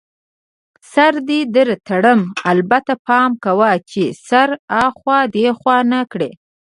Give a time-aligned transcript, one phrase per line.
[0.91, 2.19] سر دې در تړم،
[2.51, 4.49] البته پام کوه چي سر
[4.85, 6.31] اخوا دیخوا نه کړې.